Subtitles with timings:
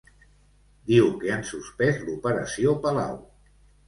[0.91, 3.21] Diu que han suspès l'operació Palau.